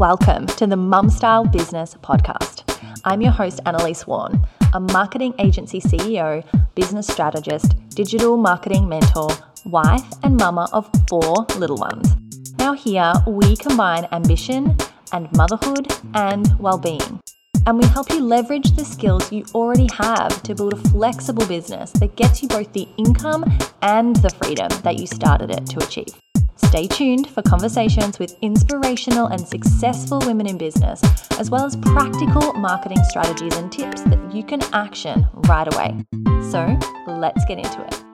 welcome 0.00 0.46
to 0.46 0.66
the 0.66 0.78
Mum 0.78 1.10
Style 1.10 1.44
Business 1.44 1.94
Podcast. 2.02 2.64
I'm 3.04 3.20
your 3.20 3.32
host, 3.32 3.60
Annalise 3.66 4.06
Warren, 4.06 4.40
a 4.72 4.80
marketing 4.80 5.34
agency 5.38 5.78
CEO, 5.78 6.42
business 6.74 7.06
strategist, 7.06 7.74
digital 7.90 8.38
marketing 8.38 8.88
mentor, 8.88 9.28
wife, 9.66 10.06
and 10.22 10.38
mama 10.38 10.70
of 10.72 10.88
four 11.06 11.44
little 11.58 11.76
ones. 11.76 12.16
Now, 12.58 12.72
here 12.72 13.12
we 13.26 13.56
combine 13.56 14.08
ambition 14.10 14.74
and 15.12 15.30
motherhood 15.36 15.92
and 16.14 16.58
well 16.58 16.78
being. 16.78 17.20
And 17.66 17.78
we 17.78 17.86
help 17.88 18.08
you 18.08 18.20
leverage 18.20 18.70
the 18.76 18.86
skills 18.86 19.30
you 19.30 19.44
already 19.54 19.88
have 19.98 20.42
to 20.44 20.54
build 20.54 20.72
a 20.72 20.88
flexible 20.88 21.44
business 21.44 21.90
that 21.92 22.16
gets 22.16 22.40
you 22.40 22.48
both 22.48 22.72
the 22.72 22.88
income 22.96 23.44
and 23.82 24.16
the 24.16 24.30
freedom 24.42 24.70
that 24.82 24.98
you 24.98 25.06
started 25.06 25.50
it 25.50 25.66
to 25.66 25.84
achieve. 25.84 26.14
Stay 26.70 26.86
tuned 26.86 27.28
for 27.30 27.42
conversations 27.42 28.20
with 28.20 28.36
inspirational 28.42 29.26
and 29.26 29.40
successful 29.40 30.20
women 30.20 30.46
in 30.46 30.56
business, 30.56 31.02
as 31.32 31.50
well 31.50 31.64
as 31.66 31.74
practical 31.74 32.52
marketing 32.52 33.02
strategies 33.08 33.56
and 33.56 33.72
tips 33.72 34.02
that 34.02 34.32
you 34.32 34.44
can 34.44 34.62
action 34.72 35.26
right 35.48 35.66
away. 35.74 35.96
So 36.52 36.78
let's 37.08 37.44
get 37.46 37.58
into 37.58 37.84
it. 37.84 38.04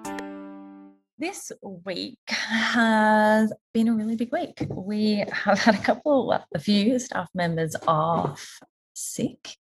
This 1.18 1.52
week 1.84 2.18
has 2.30 3.52
been 3.74 3.88
a 3.88 3.94
really 3.94 4.16
big 4.16 4.32
week. 4.32 4.66
We 4.70 5.22
have 5.30 5.58
had 5.58 5.74
a 5.74 5.82
couple, 5.82 6.32
a 6.32 6.58
few 6.58 6.98
staff 6.98 7.28
members 7.34 7.76
off 7.86 8.58
sick, 8.94 9.54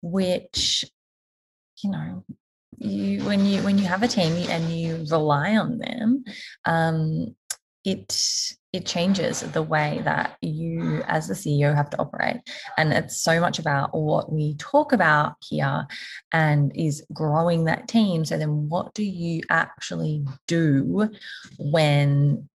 which, 0.00 0.84
you 1.80 1.92
know, 1.92 2.24
you 2.78 3.22
when 3.24 3.46
you 3.46 3.62
when 3.62 3.78
you 3.78 3.84
have 3.84 4.02
a 4.02 4.08
team 4.08 4.32
and 4.48 4.72
you 4.72 5.06
rely 5.10 5.56
on 5.56 5.78
them 5.78 6.24
um, 6.64 7.36
it 7.84 8.56
it 8.72 8.86
changes 8.86 9.40
the 9.40 9.62
way 9.62 10.00
that 10.04 10.36
you 10.40 11.02
as 11.06 11.28
the 11.28 11.34
ceo 11.34 11.74
have 11.74 11.90
to 11.90 11.98
operate. 11.98 12.36
And 12.78 12.92
it's 12.92 13.20
so 13.20 13.38
much 13.38 13.58
about 13.58 13.94
what 13.94 14.32
we 14.32 14.54
talk 14.54 14.92
about 14.92 15.34
here 15.46 15.86
and 16.32 16.72
is 16.74 17.04
growing 17.12 17.64
that 17.64 17.86
team. 17.86 18.24
So 18.24 18.38
then 18.38 18.70
what 18.70 18.94
do 18.94 19.04
you 19.04 19.42
actually 19.50 20.24
do 20.48 21.10
when 21.58 22.48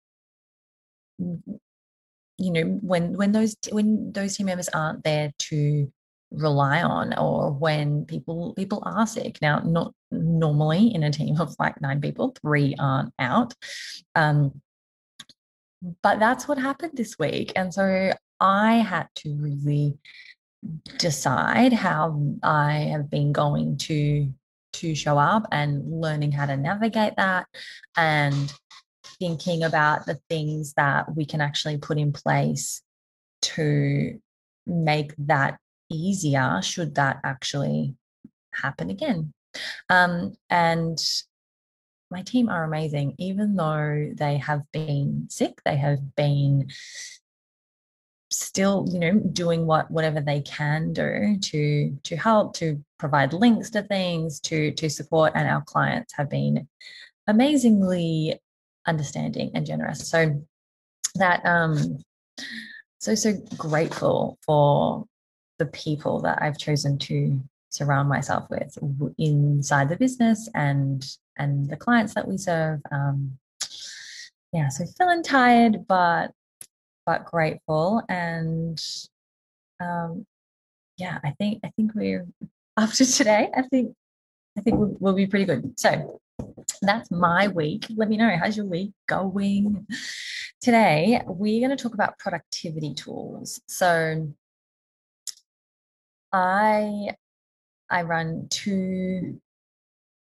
you 1.19 2.51
know 2.51 2.63
when 2.81 3.13
when 3.13 3.31
those 3.31 3.55
when 3.71 4.11
those 4.11 4.37
team 4.37 4.47
members 4.47 4.69
aren't 4.69 5.03
there 5.03 5.31
to 5.37 5.91
rely 6.31 6.81
on 6.83 7.17
or 7.17 7.51
when 7.51 8.05
people 8.05 8.53
people 8.55 8.81
are 8.85 9.05
sick? 9.05 9.37
Now 9.41 9.59
not 9.59 9.93
normally 10.09 10.93
in 10.95 11.03
a 11.03 11.11
team 11.11 11.39
of 11.39 11.55
like 11.59 11.79
nine 11.79 12.01
people 12.01 12.35
three 12.41 12.75
aren't 12.79 13.13
out. 13.19 13.53
Um, 14.15 14.61
but 16.01 16.19
that's 16.19 16.47
what 16.47 16.57
happened 16.57 16.93
this 16.95 17.17
week. 17.19 17.51
And 17.55 17.73
so 17.73 18.11
I 18.39 18.75
had 18.75 19.07
to 19.17 19.35
really 19.35 19.97
decide 20.97 21.73
how 21.73 22.35
I 22.43 22.89
have 22.91 23.09
been 23.09 23.31
going 23.31 23.77
to 23.77 24.31
to 24.73 24.93
show 24.93 25.17
up 25.17 25.47
and 25.51 26.01
learning 26.01 26.31
how 26.31 26.45
to 26.45 26.57
navigate 26.57 27.15
that 27.17 27.47
and 27.95 28.53
thinking 29.19 29.63
about 29.63 30.05
the 30.05 30.19
things 30.29 30.73
that 30.73 31.15
we 31.15 31.25
can 31.25 31.41
actually 31.41 31.77
put 31.77 31.97
in 31.97 32.11
place 32.11 32.83
to 33.41 34.19
make 34.67 35.13
that 35.17 35.57
easier 35.89 36.59
should 36.61 36.93
that 36.95 37.17
actually 37.23 37.95
happen 38.53 38.89
again 38.89 39.33
um, 39.89 40.33
and 40.49 40.99
my 42.09 42.21
team 42.21 42.49
are 42.49 42.63
amazing. 42.63 43.15
Even 43.17 43.55
though 43.55 44.11
they 44.13 44.37
have 44.37 44.63
been 44.71 45.27
sick, 45.29 45.61
they 45.65 45.77
have 45.77 46.15
been 46.15 46.69
still 48.29 48.85
you 48.91 48.99
know 48.99 49.13
doing 49.13 49.65
what 49.65 49.89
whatever 49.89 50.19
they 50.19 50.41
can 50.41 50.91
do 50.91 51.37
to 51.41 51.97
to 52.03 52.17
help 52.17 52.53
to 52.53 52.83
provide 52.99 53.31
links 53.31 53.69
to 53.69 53.81
things 53.83 54.41
to 54.41 54.71
to 54.73 54.89
support 54.89 55.31
and 55.33 55.47
our 55.47 55.61
clients 55.61 56.13
have 56.13 56.29
been 56.29 56.67
amazingly 57.27 58.37
understanding 58.85 59.49
and 59.53 59.65
generous 59.65 60.09
so 60.09 60.43
that 61.15 61.45
um 61.45 61.97
so 62.99 63.15
so 63.15 63.33
grateful 63.57 64.37
for 64.45 65.05
the 65.59 65.65
people 65.65 66.21
that 66.21 66.41
I've 66.41 66.57
chosen 66.57 66.97
to 66.99 67.39
surround 67.77 68.09
myself 68.09 68.49
with 68.49 68.77
inside 69.17 69.89
the 69.89 69.95
business 69.95 70.49
and 70.55 71.05
and 71.37 71.69
the 71.69 71.77
clients 71.77 72.13
that 72.15 72.27
we 72.27 72.37
serve. 72.37 72.81
Um, 72.91 73.37
yeah, 74.51 74.69
so 74.69 74.85
feeling 74.97 75.23
tired, 75.23 75.85
but 75.87 76.31
but 77.05 77.25
grateful, 77.25 78.01
and 78.09 78.81
um, 79.79 80.25
yeah, 80.97 81.19
I 81.23 81.31
think 81.31 81.59
I 81.63 81.71
think 81.75 81.91
we're 81.93 82.25
after 82.77 83.05
today. 83.05 83.49
I 83.55 83.61
think 83.63 83.95
I 84.57 84.61
think 84.61 84.77
we'll, 84.77 84.95
we'll 84.99 85.13
be 85.13 85.27
pretty 85.27 85.45
good. 85.45 85.79
So 85.79 86.19
that's 86.81 87.11
my 87.11 87.47
week. 87.47 87.85
Let 87.95 88.09
me 88.09 88.17
know 88.17 88.35
how's 88.37 88.57
your 88.57 88.65
week 88.65 88.91
going. 89.07 89.85
Today 90.61 91.21
we're 91.25 91.65
going 91.65 91.75
to 91.75 91.81
talk 91.81 91.93
about 91.93 92.17
productivity 92.17 92.93
tools. 92.93 93.61
So 93.67 94.33
I 96.33 97.09
I 97.89 98.03
run 98.03 98.47
two 98.49 99.39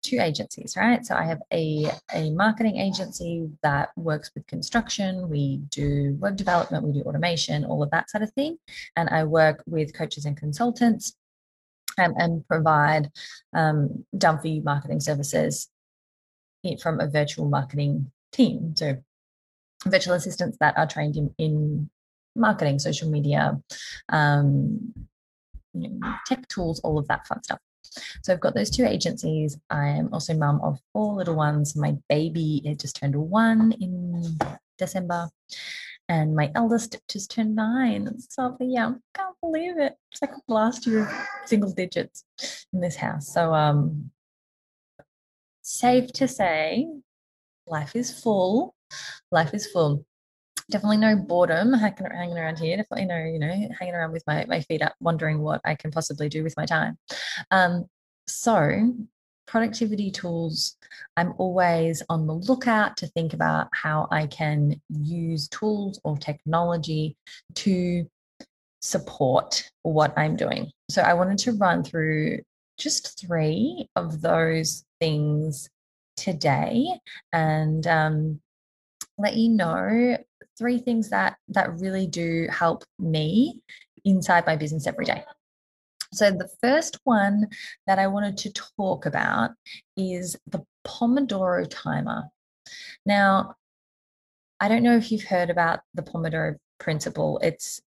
two 0.02 0.18
agencies, 0.20 0.76
right? 0.76 1.06
So 1.06 1.14
I 1.14 1.24
have 1.24 1.40
a, 1.52 1.86
a 2.12 2.30
marketing 2.30 2.76
agency 2.76 3.48
that 3.62 3.90
works 3.96 4.30
with 4.34 4.46
construction. 4.46 5.28
We 5.28 5.58
do 5.70 6.16
web 6.18 6.36
development, 6.36 6.84
we 6.84 6.92
do 6.92 7.02
automation, 7.02 7.64
all 7.64 7.82
of 7.82 7.90
that 7.90 8.10
sort 8.10 8.22
of 8.22 8.32
thing. 8.32 8.58
And 8.96 9.08
I 9.10 9.24
work 9.24 9.62
with 9.66 9.94
coaches 9.94 10.24
and 10.24 10.36
consultants 10.36 11.16
um, 11.98 12.14
and 12.16 12.46
provide 12.48 13.10
um, 13.54 14.04
done 14.16 14.38
for 14.40 14.48
you 14.48 14.62
marketing 14.62 15.00
services 15.00 15.68
from 16.80 17.00
a 17.00 17.08
virtual 17.08 17.48
marketing 17.48 18.10
team. 18.32 18.74
So 18.76 18.96
virtual 19.86 20.14
assistants 20.14 20.56
that 20.60 20.76
are 20.78 20.86
trained 20.86 21.16
in, 21.16 21.34
in 21.38 21.90
marketing, 22.34 22.78
social 22.78 23.10
media, 23.10 23.60
um, 24.08 24.92
tech 26.26 26.46
tools, 26.48 26.80
all 26.80 26.98
of 26.98 27.08
that 27.08 27.26
fun 27.26 27.42
stuff. 27.42 27.58
So 28.22 28.32
I've 28.32 28.40
got 28.40 28.54
those 28.54 28.70
two 28.70 28.84
agencies. 28.84 29.58
I 29.70 29.88
am 29.88 30.08
also 30.12 30.34
mum 30.34 30.60
of 30.62 30.78
four 30.92 31.14
little 31.14 31.34
ones. 31.34 31.76
My 31.76 31.96
baby 32.08 32.62
it 32.64 32.80
just 32.80 32.96
turned 32.96 33.16
one 33.16 33.72
in 33.80 34.38
December. 34.78 35.28
And 36.08 36.34
my 36.34 36.50
eldest 36.54 37.00
just 37.08 37.30
turned 37.30 37.54
nine. 37.54 38.18
So 38.18 38.56
yeah, 38.60 38.88
I 38.88 39.18
can't 39.18 39.36
believe 39.40 39.78
it. 39.78 39.94
It's 40.10 40.22
like 40.22 40.32
last 40.48 40.86
year 40.86 41.10
single 41.46 41.72
digits 41.72 42.24
in 42.72 42.80
this 42.80 42.96
house. 42.96 43.32
So 43.32 43.54
um 43.54 44.10
safe 45.62 46.12
to 46.14 46.28
say 46.28 46.88
life 47.66 47.94
is 47.96 48.12
full. 48.22 48.74
Life 49.30 49.54
is 49.54 49.66
full 49.66 50.04
definitely 50.72 50.96
no 50.96 51.14
boredom 51.14 51.72
hanging, 51.74 52.36
around 52.36 52.58
here. 52.58 52.76
Definitely 52.78 53.04
no, 53.04 53.18
you 53.18 53.38
know, 53.38 53.68
hanging 53.78 53.94
around 53.94 54.12
with 54.12 54.24
my, 54.26 54.44
my 54.48 54.60
feet 54.62 54.82
up, 54.82 54.94
wondering 55.00 55.40
what 55.40 55.60
I 55.64 55.74
can 55.74 55.90
possibly 55.90 56.28
do 56.28 56.42
with 56.42 56.56
my 56.56 56.66
time. 56.66 56.98
Um, 57.50 57.86
so, 58.26 58.94
productivity 59.46 60.10
tools, 60.10 60.76
I'm 61.16 61.34
always 61.36 62.02
on 62.08 62.26
the 62.26 62.34
lookout 62.34 62.96
to 62.98 63.06
think 63.06 63.34
about 63.34 63.68
how 63.72 64.08
I 64.10 64.26
can 64.26 64.80
use 64.88 65.48
tools 65.48 66.00
or 66.04 66.16
technology 66.16 67.16
to 67.56 68.08
support 68.80 69.70
what 69.82 70.16
I'm 70.16 70.36
doing. 70.36 70.70
So, 70.90 71.02
I 71.02 71.14
wanted 71.14 71.38
to 71.38 71.52
run 71.52 71.84
through 71.84 72.40
just 72.78 73.20
three 73.20 73.88
of 73.94 74.22
those 74.22 74.84
things 75.00 75.68
today 76.16 76.86
and 77.32 77.86
um, 77.86 78.40
let 79.18 79.36
you 79.36 79.50
know 79.50 80.16
three 80.58 80.78
things 80.78 81.10
that 81.10 81.36
that 81.48 81.78
really 81.78 82.06
do 82.06 82.48
help 82.50 82.84
me 82.98 83.60
inside 84.04 84.46
my 84.46 84.56
business 84.56 84.86
every 84.86 85.04
day. 85.04 85.24
So 86.12 86.30
the 86.30 86.50
first 86.62 86.98
one 87.04 87.48
that 87.86 87.98
I 87.98 88.06
wanted 88.06 88.36
to 88.38 88.52
talk 88.52 89.06
about 89.06 89.52
is 89.96 90.36
the 90.46 90.62
Pomodoro 90.86 91.66
timer. 91.70 92.24
Now, 93.06 93.54
I 94.60 94.68
don't 94.68 94.82
know 94.82 94.96
if 94.96 95.10
you've 95.10 95.24
heard 95.24 95.48
about 95.48 95.80
the 95.94 96.02
Pomodoro 96.02 96.56
principle. 96.78 97.40
It's 97.42 97.80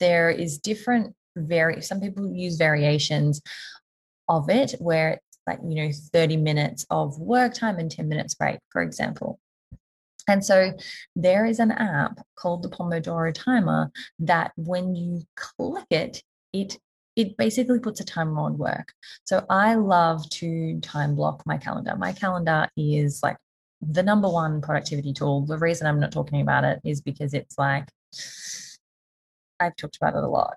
there 0.00 0.30
is 0.30 0.58
different 0.58 1.14
very 1.36 1.82
some 1.82 2.00
people 2.00 2.32
use 2.32 2.56
variations 2.56 3.42
of 4.28 4.48
it 4.48 4.74
where 4.78 5.14
it's 5.14 5.38
like 5.46 5.58
you 5.68 5.74
know 5.74 5.90
30 6.12 6.36
minutes 6.36 6.86
of 6.90 7.18
work 7.18 7.54
time 7.54 7.78
and 7.78 7.90
10 7.90 8.08
minutes 8.08 8.34
break 8.34 8.58
for 8.70 8.82
example 8.82 9.38
and 10.28 10.44
so 10.44 10.72
there 11.16 11.44
is 11.44 11.58
an 11.58 11.72
app 11.72 12.20
called 12.36 12.62
the 12.62 12.68
Pomodoro 12.68 13.32
Timer 13.34 13.90
that 14.20 14.52
when 14.56 14.94
you 14.94 15.22
click 15.36 15.86
it, 15.90 16.22
it 16.52 16.78
it 17.16 17.36
basically 17.36 17.78
puts 17.78 18.00
a 18.00 18.04
timer 18.04 18.40
on 18.40 18.58
work. 18.58 18.92
So 19.24 19.46
I 19.48 19.76
love 19.76 20.28
to 20.30 20.80
time 20.80 21.14
block 21.14 21.44
my 21.46 21.56
calendar. 21.56 21.94
My 21.96 22.12
calendar 22.12 22.68
is 22.76 23.22
like 23.22 23.36
the 23.80 24.02
number 24.02 24.28
one 24.28 24.60
productivity 24.60 25.12
tool. 25.12 25.46
The 25.46 25.58
reason 25.58 25.86
I'm 25.86 26.00
not 26.00 26.10
talking 26.10 26.40
about 26.40 26.64
it 26.64 26.80
is 26.84 27.00
because 27.00 27.34
it's 27.34 27.56
like 27.56 27.88
I've 29.60 29.76
talked 29.76 29.96
about 29.96 30.16
it 30.16 30.24
a 30.24 30.28
lot. 30.28 30.56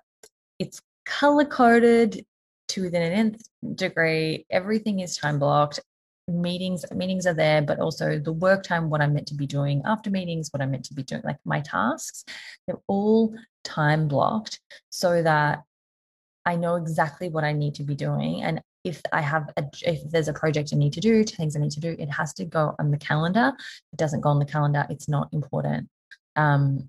It's 0.58 0.80
color 1.06 1.44
coded 1.44 2.24
to 2.68 2.82
within 2.82 3.02
an 3.02 3.12
nth 3.12 3.48
degree. 3.76 4.44
Everything 4.50 5.00
is 5.00 5.16
time 5.16 5.38
blocked. 5.38 5.80
Meetings, 6.28 6.84
meetings 6.94 7.26
are 7.26 7.34
there, 7.34 7.62
but 7.62 7.80
also 7.80 8.18
the 8.18 8.32
work 8.32 8.62
time, 8.62 8.90
what 8.90 9.00
I'm 9.00 9.14
meant 9.14 9.28
to 9.28 9.34
be 9.34 9.46
doing 9.46 9.82
after 9.86 10.10
meetings, 10.10 10.50
what 10.52 10.60
I'm 10.60 10.70
meant 10.70 10.84
to 10.86 10.94
be 10.94 11.02
doing, 11.02 11.22
like 11.24 11.38
my 11.44 11.60
tasks, 11.60 12.24
they're 12.66 12.80
all 12.86 13.34
time 13.64 14.08
blocked 14.08 14.60
so 14.90 15.22
that 15.22 15.62
I 16.44 16.56
know 16.56 16.76
exactly 16.76 17.28
what 17.28 17.44
I 17.44 17.52
need 17.52 17.74
to 17.76 17.82
be 17.82 17.94
doing. 17.94 18.42
And 18.42 18.60
if 18.84 19.02
I 19.12 19.20
have 19.20 19.50
a, 19.56 19.64
if 19.82 20.00
there's 20.10 20.28
a 20.28 20.32
project 20.32 20.70
I 20.72 20.76
need 20.76 20.92
to 20.94 21.00
do, 21.00 21.24
things 21.24 21.56
I 21.56 21.60
need 21.60 21.72
to 21.72 21.80
do, 21.80 21.96
it 21.98 22.10
has 22.10 22.32
to 22.34 22.44
go 22.44 22.74
on 22.78 22.90
the 22.90 22.98
calendar. 22.98 23.52
If 23.58 23.94
it 23.94 23.98
doesn't 23.98 24.20
go 24.20 24.30
on 24.30 24.38
the 24.38 24.44
calendar, 24.44 24.86
it's 24.88 25.08
not 25.08 25.28
important. 25.32 25.88
Um, 26.36 26.88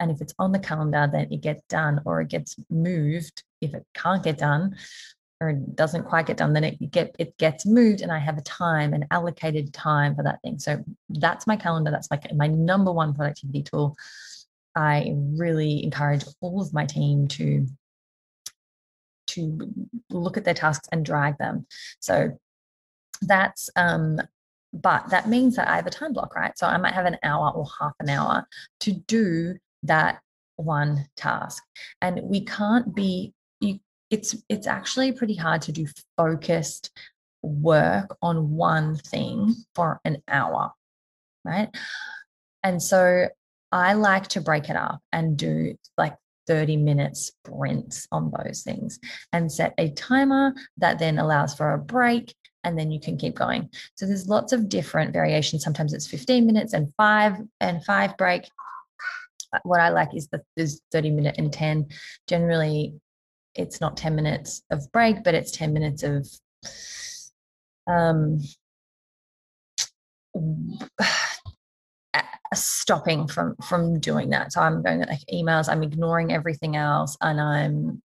and 0.00 0.10
if 0.10 0.20
it's 0.20 0.34
on 0.38 0.52
the 0.52 0.58
calendar, 0.58 1.08
then 1.10 1.28
it 1.30 1.40
gets 1.40 1.62
done 1.68 2.00
or 2.04 2.20
it 2.20 2.28
gets 2.28 2.56
moved. 2.70 3.42
If 3.60 3.74
it 3.74 3.84
can't 3.94 4.22
get 4.22 4.38
done 4.38 4.76
or 5.40 5.52
doesn't 5.52 6.04
quite 6.04 6.26
get 6.26 6.38
done, 6.38 6.52
then 6.52 6.64
it 6.64 6.90
get 6.90 7.14
it 7.18 7.36
gets 7.36 7.66
moved, 7.66 8.00
and 8.00 8.10
I 8.10 8.18
have 8.18 8.38
a 8.38 8.42
time, 8.42 8.94
an 8.94 9.06
allocated 9.10 9.72
time 9.72 10.14
for 10.14 10.22
that 10.22 10.40
thing. 10.42 10.58
So 10.58 10.82
that's 11.10 11.46
my 11.46 11.56
calendar. 11.56 11.90
That's 11.90 12.10
like 12.10 12.32
my 12.34 12.46
number 12.46 12.92
one 12.92 13.14
productivity 13.14 13.62
tool. 13.62 13.96
I 14.74 15.14
really 15.14 15.84
encourage 15.84 16.24
all 16.40 16.60
of 16.60 16.72
my 16.72 16.86
team 16.86 17.28
to 17.28 17.66
to 19.28 19.72
look 20.10 20.36
at 20.36 20.44
their 20.44 20.54
tasks 20.54 20.88
and 20.92 21.04
drag 21.04 21.36
them. 21.38 21.66
So 22.00 22.38
that's 23.22 23.68
um, 23.76 24.20
but 24.72 25.08
that 25.10 25.28
means 25.28 25.56
that 25.56 25.68
I 25.68 25.76
have 25.76 25.86
a 25.86 25.90
time 25.90 26.12
block, 26.12 26.34
right? 26.34 26.56
So 26.58 26.66
I 26.66 26.76
might 26.76 26.94
have 26.94 27.06
an 27.06 27.18
hour 27.22 27.50
or 27.50 27.66
half 27.80 27.92
an 28.00 28.08
hour 28.08 28.46
to 28.80 28.92
do 28.92 29.56
that 29.82 30.20
one 30.56 31.06
task. 31.16 31.62
And 32.00 32.20
we 32.22 32.44
can't 32.44 32.94
be 32.94 33.32
it's 34.10 34.36
it's 34.48 34.66
actually 34.66 35.12
pretty 35.12 35.34
hard 35.34 35.62
to 35.62 35.72
do 35.72 35.86
focused 36.16 36.90
work 37.42 38.16
on 38.22 38.52
one 38.52 38.96
thing 38.96 39.54
for 39.74 40.00
an 40.04 40.22
hour, 40.28 40.72
right? 41.44 41.68
And 42.62 42.82
so 42.82 43.28
I 43.72 43.94
like 43.94 44.28
to 44.28 44.40
break 44.40 44.68
it 44.68 44.76
up 44.76 45.00
and 45.12 45.36
do 45.36 45.76
like 45.96 46.16
30 46.46 46.76
minute 46.76 47.16
sprints 47.16 48.06
on 48.12 48.32
those 48.36 48.62
things 48.62 48.98
and 49.32 49.50
set 49.50 49.74
a 49.78 49.90
timer 49.90 50.54
that 50.78 50.98
then 50.98 51.18
allows 51.18 51.54
for 51.54 51.72
a 51.72 51.78
break 51.78 52.34
and 52.64 52.78
then 52.78 52.90
you 52.90 52.98
can 52.98 53.16
keep 53.16 53.34
going. 53.34 53.70
So 53.94 54.06
there's 54.06 54.28
lots 54.28 54.52
of 54.52 54.68
different 54.68 55.12
variations. 55.12 55.62
Sometimes 55.62 55.92
it's 55.92 56.06
15 56.06 56.46
minutes 56.46 56.72
and 56.72 56.92
five 56.96 57.36
and 57.60 57.84
five 57.84 58.16
break. 58.16 58.48
What 59.62 59.80
I 59.80 59.90
like 59.90 60.14
is 60.14 60.28
the 60.28 60.42
is 60.56 60.80
30 60.90 61.10
minute 61.10 61.36
and 61.38 61.52
10. 61.52 61.86
Generally, 62.26 62.94
it's 63.56 63.80
not 63.80 63.96
10 63.96 64.14
minutes 64.14 64.62
of 64.70 64.90
break, 64.92 65.24
but 65.24 65.34
it's 65.34 65.50
10 65.50 65.72
minutes 65.72 66.02
of 66.02 66.28
um 67.86 68.40
stopping 72.54 73.26
from 73.26 73.56
from 73.56 73.98
doing 74.00 74.30
that. 74.30 74.52
So 74.52 74.60
i'm 74.60 74.82
going 74.82 75.00
like 75.00 75.20
emails 75.32 75.68
i'm 75.68 75.82
ignoring 75.82 76.32
everything 76.32 76.76
else 76.76 77.16
and 77.20 77.40
i'm 77.40 78.02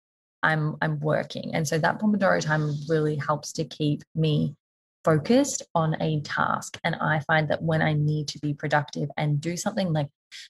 i'm 0.42 0.76
i'm 0.82 1.00
working. 1.00 1.54
And 1.54 1.66
so 1.66 1.78
that 1.78 2.00
pomodoro 2.00 2.40
time 2.40 2.74
really 2.88 3.16
helps 3.16 3.52
to 3.54 3.64
keep 3.64 4.02
me 4.14 4.54
focused 5.04 5.62
on 5.74 6.00
a 6.00 6.20
task 6.22 6.78
and 6.84 6.94
i 6.96 7.20
find 7.20 7.48
that 7.48 7.62
when 7.62 7.82
i 7.82 7.92
need 7.92 8.26
to 8.26 8.38
be 8.40 8.54
productive 8.54 9.08
and 9.16 9.40
do 9.40 9.56
something 9.56 9.92
like 9.92 10.08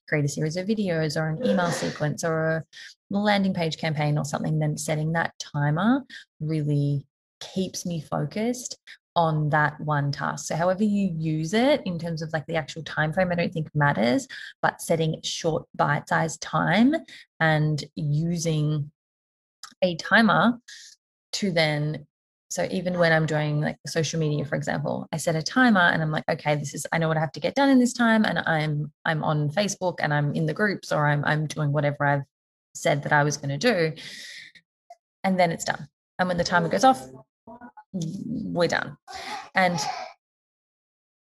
create 0.09 0.25
a 0.25 0.29
series 0.29 0.57
of 0.57 0.67
videos 0.67 1.21
or 1.21 1.29
an 1.29 1.45
email 1.45 1.71
sequence 1.71 2.25
or 2.25 2.65
a 3.13 3.17
landing 3.17 3.55
page 3.55 3.77
campaign 3.79 4.17
or 4.17 4.25
something 4.25 4.59
then 4.59 4.77
setting 4.77 5.13
that 5.13 5.33
timer 5.39 6.03
really 6.41 7.07
keeps 7.41 7.85
me 7.85 8.01
focused 8.01 8.79
on 9.17 9.49
that 9.51 9.81
one 9.81 10.11
task. 10.11 10.47
So 10.47 10.57
however 10.57 10.83
you 10.83 11.15
use 11.17 11.55
it 11.55 11.83
in 11.85 11.99
terms 11.99 12.23
of 12.23 12.33
like 12.33 12.47
the 12.47 12.57
actual 12.57 12.83
time 12.83 13.13
frame, 13.13 13.31
I 13.31 13.37
don't 13.37 13.53
think 13.53 13.69
matters, 13.75 14.27
but 14.61 14.81
setting 14.81 15.21
short 15.23 15.67
bite-sized 15.75 16.41
time 16.41 16.95
and 17.41 17.83
using 17.95 18.91
a 19.83 19.95
timer 19.97 20.59
to 21.33 21.53
then 21.53 22.07
so 22.55 22.69
even 22.71 23.01
when 23.01 23.13
I'm 23.13 23.27
doing 23.27 23.61
like 23.61 23.79
social 23.85 24.21
media, 24.21 24.45
for 24.45 24.55
example, 24.55 25.09
I 25.11 25.17
set 25.17 25.35
a 25.35 25.43
timer 25.43 25.81
and 25.81 26.01
I'm 26.01 26.13
like, 26.13 26.23
okay, 26.31 26.55
this 26.55 26.73
is 26.73 26.87
I 26.93 26.99
know 26.99 27.09
what 27.09 27.17
I 27.17 27.21
have 27.21 27.33
to 27.33 27.41
get 27.41 27.57
done 27.57 27.69
in 27.69 27.81
this 27.81 27.93
time, 27.93 28.25
and 28.25 28.39
I'm 28.47 28.93
I'm 29.05 29.25
on 29.25 29.51
Facebook 29.51 29.97
and 29.99 30.15
I'm 30.15 30.33
in 30.37 30.47
the 30.47 30.55
groups 30.55 30.93
or 30.93 31.05
I'm 31.05 31.25
I'm 31.25 31.49
doing 31.49 31.73
whatever 31.73 32.07
I've 32.07 32.23
said 32.73 33.03
that 33.03 33.13
I 33.13 33.25
was 33.25 33.37
going 33.39 33.59
to 33.59 33.59
do, 33.59 34.01
and 35.25 35.37
then 35.37 35.51
it's 35.51 35.65
done. 35.65 35.89
And 36.21 36.29
when 36.29 36.37
the 36.37 36.45
timer 36.45 36.69
goes 36.69 36.85
off, 36.85 37.05
we're 37.93 38.69
done. 38.69 38.99
And 39.57 39.81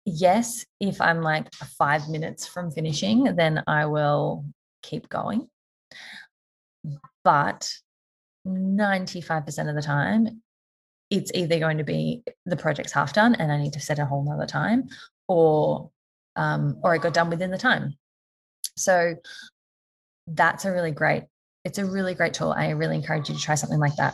yes, 0.06 0.63
if 0.80 1.01
I'm 1.01 1.24
like 1.24 1.51
five 1.56 2.07
minutes 2.07 2.45
from 2.45 2.69
finishing, 2.69 3.36
then 3.36 3.63
I 3.66 3.88
will 3.88 4.45
keep 4.83 5.10
going. 5.10 5.50
But 7.24 7.74
95% 8.48 9.69
of 9.69 9.75
the 9.75 9.81
time, 9.81 10.44
it's 11.10 11.31
either 11.34 11.60
going 11.60 11.78
to 11.78 11.84
be 11.84 12.24
the 12.46 12.57
project's 12.57 12.92
half 12.92 13.13
done 13.13 13.36
and 13.36 13.52
I 13.52 13.57
need 13.57 13.74
to 13.74 13.80
set 13.80 14.00
a 14.00 14.06
whole 14.06 14.24
nother 14.24 14.48
time, 14.48 14.90
or 15.28 15.92
um, 16.36 16.80
or 16.84 16.94
I 16.94 16.98
got 16.98 17.13
done 17.13 17.30
within 17.30 17.52
the 17.52 17.57
time. 17.57 17.96
So 18.75 19.16
that's 20.28 20.66
a 20.66 20.72
really 20.72 20.92
great 20.92 21.24
it's 21.66 21.80
a 21.80 21.86
really 21.86 22.13
great 22.13 22.36
tool. 22.36 22.54
I 22.56 22.69
really 22.69 22.96
encourage 22.96 23.28
you 23.28 23.36
to 23.36 23.42
try 23.42 23.56
something 23.56 23.80
like 23.80 23.96
that. 23.96 24.13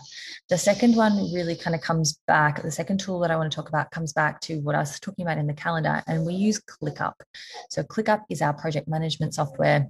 The 0.49 0.57
second 0.57 0.95
one 0.95 1.33
really 1.33 1.55
kind 1.55 1.75
of 1.75 1.81
comes 1.81 2.17
back. 2.25 2.61
The 2.61 2.71
second 2.71 3.01
tool 3.01 3.19
that 3.19 3.29
I 3.29 3.35
want 3.35 3.51
to 3.51 3.55
talk 3.55 3.67
about 3.67 3.91
comes 3.91 4.13
back 4.13 4.39
to 4.41 4.59
what 4.61 4.73
I 4.73 4.79
was 4.79 4.99
talking 5.01 5.25
about 5.25 5.37
in 5.37 5.47
the 5.47 5.53
calendar, 5.53 6.01
and 6.07 6.25
we 6.25 6.33
use 6.33 6.61
ClickUp. 6.61 7.13
So, 7.69 7.83
ClickUp 7.83 8.21
is 8.29 8.41
our 8.41 8.53
project 8.53 8.87
management 8.87 9.33
software. 9.33 9.89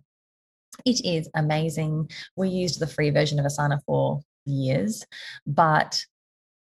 It 0.86 1.06
is 1.06 1.30
amazing. 1.36 2.10
We 2.36 2.50
used 2.50 2.80
the 2.80 2.88
free 2.88 3.12
version 3.12 3.40
of 3.40 3.46
Asana 3.46 3.80
for 3.86 4.22
years, 4.46 5.06
but 5.46 6.04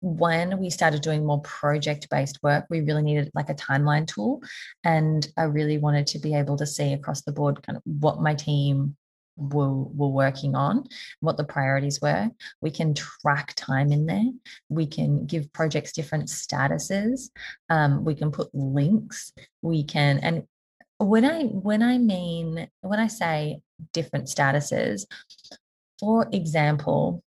when 0.03 0.59
we 0.59 0.69
started 0.69 1.01
doing 1.01 1.25
more 1.25 1.39
project 1.41 2.09
based 2.09 2.37
work, 2.43 2.65
we 2.69 2.81
really 2.81 3.01
needed 3.01 3.31
like 3.33 3.49
a 3.49 3.55
timeline 3.55 4.05
tool. 4.05 4.41
And 4.83 5.25
I 5.37 5.43
really 5.43 5.77
wanted 5.77 6.07
to 6.07 6.19
be 6.19 6.35
able 6.35 6.57
to 6.57 6.67
see 6.67 6.91
across 6.91 7.21
the 7.21 7.31
board 7.31 7.63
kind 7.63 7.77
of 7.77 7.83
what 7.85 8.21
my 8.21 8.35
team 8.35 8.97
were, 9.37 9.71
were 9.71 10.09
working 10.09 10.55
on, 10.55 10.83
what 11.21 11.37
the 11.37 11.45
priorities 11.45 12.01
were. 12.01 12.29
We 12.59 12.69
can 12.69 12.93
track 12.93 13.53
time 13.55 13.93
in 13.93 14.05
there. 14.05 14.29
We 14.67 14.87
can 14.87 15.25
give 15.25 15.53
projects 15.53 15.93
different 15.93 16.25
statuses. 16.25 17.29
Um, 17.69 18.03
we 18.03 18.13
can 18.13 18.29
put 18.29 18.53
links. 18.53 19.31
We 19.61 19.85
can, 19.85 20.19
and 20.19 20.43
when 20.97 21.23
I 21.23 21.43
when 21.43 21.81
I 21.81 21.97
mean 21.97 22.67
when 22.81 22.99
I 22.99 23.07
say 23.07 23.61
different 23.93 24.27
statuses, 24.27 25.05
for 25.97 26.27
example, 26.33 27.23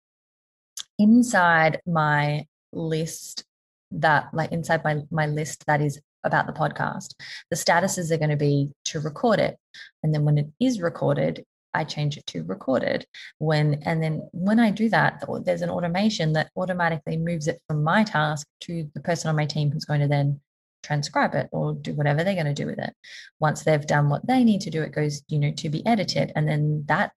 inside 0.99 1.81
my 1.87 2.45
list 2.73 3.45
that 3.91 4.29
like 4.33 4.53
inside 4.53 4.83
my 4.85 5.03
my 5.11 5.27
list 5.27 5.65
that 5.67 5.81
is 5.81 6.01
about 6.25 6.47
the 6.47 6.53
podcast. 6.53 7.15
The 7.51 7.57
statuses 7.57 8.11
are 8.11 8.19
going 8.19 8.31
to 8.31 8.37
be 8.37 8.73
to 8.87 9.01
record 9.01 9.39
it 9.39 9.57
and 10.03 10.13
then 10.13 10.25
when 10.25 10.39
it 10.39 10.49
is 10.61 10.81
recorded 10.81 11.45
I 11.73 11.85
change 11.85 12.17
it 12.17 12.27
to 12.29 12.43
recorded. 12.43 13.07
When 13.39 13.83
and 13.85 14.03
then 14.03 14.29
when 14.33 14.59
I 14.59 14.71
do 14.71 14.89
that 14.89 15.23
there's 15.45 15.63
an 15.63 15.71
automation 15.71 16.33
that 16.33 16.51
automatically 16.57 17.17
moves 17.17 17.49
it 17.49 17.61
from 17.67 17.85
my 17.85 18.03
task 18.03 18.47
to 18.63 18.91
the 18.95 19.01
person 19.01 19.29
on 19.29 19.37
my 19.37 19.47
team 19.47 19.71
who's 19.71 19.85
going 19.85 20.01
to 20.01 20.09
then 20.09 20.41
transcribe 20.83 21.35
it 21.35 21.49
or 21.53 21.75
do 21.75 21.95
whatever 21.95 22.25
they're 22.25 22.35
going 22.35 22.47
to 22.47 22.55
do 22.55 22.67
with 22.67 22.79
it. 22.79 22.95
Once 23.41 23.63
they've 23.63 23.87
done 23.87 24.09
what 24.09 24.27
they 24.27 24.43
need 24.43 24.63
to 24.63 24.71
do 24.71 24.83
it 24.83 24.93
goes 24.93 25.23
you 25.29 25.39
know 25.39 25.53
to 25.53 25.69
be 25.69 25.87
edited 25.87 26.33
and 26.35 26.49
then 26.49 26.85
that 26.87 27.13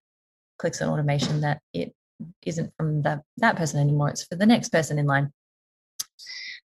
clicks 0.58 0.80
an 0.80 0.90
automation 0.90 1.40
that 1.40 1.60
it 1.72 1.94
isn't 2.42 2.70
from 2.76 3.00
that 3.02 3.22
that 3.38 3.56
person 3.56 3.80
anymore 3.80 4.10
it's 4.10 4.24
for 4.24 4.36
the 4.36 4.44
next 4.44 4.68
person 4.68 4.98
in 4.98 5.06
line 5.06 5.32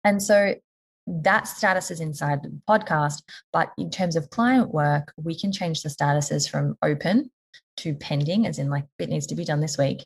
and 0.03 0.21
so 0.21 0.53
that 1.07 1.47
status 1.47 1.89
is 1.89 2.01
inside 2.01 2.43
the 2.43 2.51
podcast 2.69 3.21
but 3.53 3.71
in 3.77 3.89
terms 3.89 4.15
of 4.15 4.29
client 4.29 4.73
work 4.73 5.13
we 5.17 5.37
can 5.37 5.51
change 5.51 5.81
the 5.81 5.89
statuses 5.89 6.49
from 6.49 6.77
open 6.81 7.29
to 7.77 7.93
pending, 7.95 8.45
as 8.45 8.59
in 8.59 8.69
like 8.69 8.85
it 8.99 9.09
needs 9.09 9.27
to 9.27 9.35
be 9.35 9.45
done 9.45 9.61
this 9.61 9.77
week, 9.77 10.05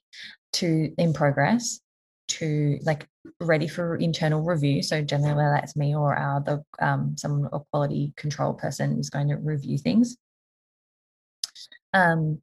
to 0.53 0.93
in 0.97 1.13
progress, 1.13 1.79
to 2.27 2.77
like 2.83 3.07
ready 3.39 3.67
for 3.67 3.95
internal 3.95 4.41
review. 4.41 4.83
So 4.83 5.01
generally, 5.01 5.43
that's 5.43 5.75
me 5.75 5.95
or 5.95 6.15
our 6.15 6.41
the 6.41 6.63
um, 6.79 7.15
some 7.17 7.49
a 7.51 7.59
quality 7.71 8.13
control 8.15 8.53
person 8.53 8.99
is 8.99 9.09
going 9.09 9.29
to 9.29 9.37
review 9.37 9.77
things. 9.77 10.17
Um, 11.93 12.41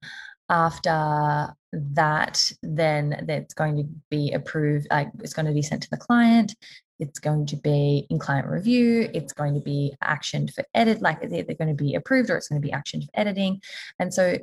after 0.51 1.55
that, 1.73 2.53
then 2.63 3.25
that's 3.27 3.55
going 3.55 3.77
to 3.77 3.85
be 4.11 4.33
approved. 4.33 4.89
Like 4.91 5.09
it's 5.23 5.35
going 5.35 5.47
to 5.47 5.53
be 5.53 5.63
sent 5.63 5.83
to 5.83 5.91
the 5.91 5.97
client. 5.99 6.55
It's 6.99 7.19
going 7.19 7.47
to 7.47 7.57
be 7.57 8.07
in 8.11 8.19
client 8.19 8.49
review. 8.49 9.09
It's 9.15 9.33
going 9.33 9.55
to 9.55 9.61
be 9.61 9.95
actioned 10.03 10.53
for 10.55 10.65
edit. 10.75 11.01
Like 11.01 11.21
they're 11.21 11.45
going 11.45 11.69
to 11.69 11.75
be 11.75 11.95
approved 11.95 12.31
or 12.31 12.37
it's 12.37 12.49
going 12.49 12.61
to 12.61 12.67
be 12.67 12.73
actioned 12.73 13.05
for 13.05 13.11
editing. 13.15 13.61
And 13.99 14.13
so 14.13 14.39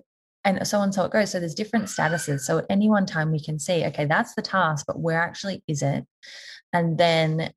and 0.45 0.65
so 0.65 0.77
on 0.77 0.93
so 0.93 1.03
it 1.03 1.11
goes 1.11 1.31
so 1.31 1.39
there's 1.39 1.55
different 1.55 1.85
statuses 1.85 2.41
so 2.41 2.59
at 2.59 2.65
any 2.69 2.87
one 2.87 3.05
time 3.05 3.31
we 3.31 3.39
can 3.39 3.59
see 3.59 3.83
okay 3.83 4.05
that's 4.05 4.35
the 4.35 4.41
task 4.41 4.85
but 4.85 4.99
where 4.99 5.19
actually 5.19 5.61
is 5.67 5.81
it 5.81 6.05
and 6.71 6.97
then 6.97 7.51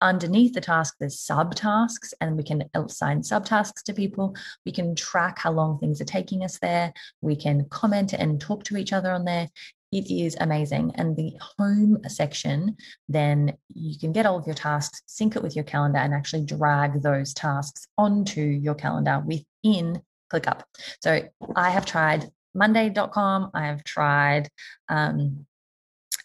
underneath 0.00 0.52
the 0.54 0.60
task 0.60 0.94
there's 0.98 1.16
subtasks 1.16 2.12
and 2.20 2.36
we 2.36 2.42
can 2.42 2.64
assign 2.74 3.20
subtasks 3.20 3.82
to 3.82 3.92
people 3.92 4.34
we 4.66 4.72
can 4.72 4.94
track 4.94 5.38
how 5.38 5.52
long 5.52 5.78
things 5.78 6.00
are 6.00 6.06
taking 6.06 6.42
us 6.42 6.58
there 6.58 6.92
we 7.20 7.36
can 7.36 7.66
comment 7.68 8.12
and 8.12 8.40
talk 8.40 8.64
to 8.64 8.76
each 8.76 8.92
other 8.92 9.12
on 9.12 9.24
there 9.24 9.48
it 9.94 10.10
is 10.10 10.36
amazing. 10.40 10.92
And 10.96 11.16
the 11.16 11.32
home 11.58 11.98
section 12.08 12.76
then 13.08 13.56
you 13.68 13.98
can 13.98 14.12
get 14.12 14.26
all 14.26 14.38
of 14.38 14.46
your 14.46 14.54
tasks 14.54 15.02
sync 15.06 15.36
it 15.36 15.42
with 15.42 15.54
your 15.54 15.64
calendar 15.64 15.98
and 15.98 16.12
actually 16.12 16.44
drag 16.44 17.00
those 17.00 17.32
tasks 17.32 17.86
onto 17.96 18.42
your 18.42 18.74
calendar 18.74 19.22
within 19.24 20.02
ClickUp. 20.32 20.62
So 21.00 21.22
i 21.54 21.70
have 21.70 21.86
tried 21.86 22.28
monday.com 22.54 23.50
i 23.54 23.66
have 23.66 23.84
tried 23.84 24.48
um, 24.88 25.46